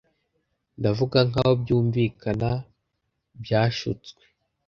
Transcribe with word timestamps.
Ndavuga 0.79 1.17
nkaho 1.29 1.51
byumvikana 1.61 2.49
byashutswe 3.43 4.21